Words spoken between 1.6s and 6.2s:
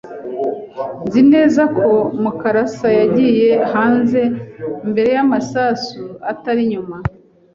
ko Mukarasa yagiye hanze mbere y’amasasu,